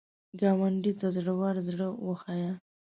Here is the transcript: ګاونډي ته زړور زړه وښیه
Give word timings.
ګاونډي 0.39 0.91
ته 0.99 1.07
زړور 1.15 1.55
زړه 1.67 1.87
وښیه 2.05 2.51